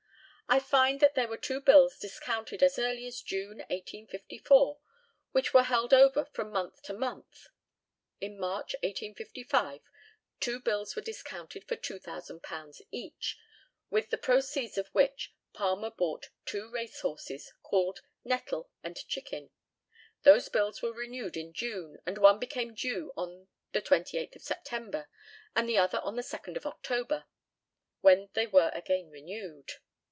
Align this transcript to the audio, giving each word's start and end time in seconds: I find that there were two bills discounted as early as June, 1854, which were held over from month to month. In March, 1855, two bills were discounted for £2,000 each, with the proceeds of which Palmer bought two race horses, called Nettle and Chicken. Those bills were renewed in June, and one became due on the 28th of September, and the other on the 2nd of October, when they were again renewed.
I 0.53 0.59
find 0.59 0.99
that 0.99 1.15
there 1.15 1.29
were 1.29 1.37
two 1.37 1.61
bills 1.61 1.97
discounted 1.97 2.61
as 2.61 2.77
early 2.77 3.05
as 3.07 3.21
June, 3.21 3.59
1854, 3.69 4.81
which 5.31 5.53
were 5.53 5.63
held 5.63 5.93
over 5.93 6.25
from 6.25 6.51
month 6.51 6.81
to 6.81 6.93
month. 6.93 7.47
In 8.19 8.37
March, 8.37 8.75
1855, 8.83 9.79
two 10.41 10.59
bills 10.59 10.93
were 10.93 11.01
discounted 11.01 11.63
for 11.63 11.77
£2,000 11.77 12.81
each, 12.91 13.37
with 13.89 14.09
the 14.09 14.17
proceeds 14.17 14.77
of 14.77 14.89
which 14.89 15.33
Palmer 15.53 15.89
bought 15.89 16.31
two 16.45 16.69
race 16.69 16.99
horses, 16.99 17.53
called 17.63 18.01
Nettle 18.25 18.69
and 18.83 18.97
Chicken. 19.07 19.51
Those 20.23 20.49
bills 20.49 20.81
were 20.81 20.91
renewed 20.91 21.37
in 21.37 21.53
June, 21.53 21.99
and 22.05 22.17
one 22.17 22.39
became 22.39 22.73
due 22.73 23.13
on 23.15 23.47
the 23.71 23.81
28th 23.81 24.35
of 24.35 24.41
September, 24.41 25.07
and 25.55 25.69
the 25.69 25.77
other 25.77 26.01
on 26.01 26.17
the 26.17 26.21
2nd 26.21 26.57
of 26.57 26.65
October, 26.65 27.23
when 28.01 28.27
they 28.33 28.47
were 28.47 28.71
again 28.73 29.09
renewed. 29.09 29.71